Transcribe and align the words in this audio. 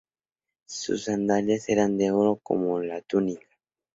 Sus 0.65 1.03
sandalias 1.03 1.69
eran 1.69 1.95
de 1.99 2.09
oro, 2.09 2.39
como 2.41 2.79
la 2.79 3.01
túnica. 3.03 3.45